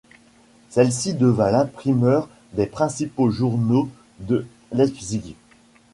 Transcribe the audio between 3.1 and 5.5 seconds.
journaux de Leipzig.